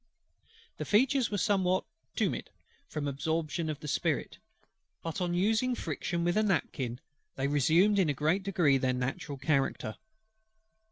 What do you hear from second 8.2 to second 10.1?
degree their natural character.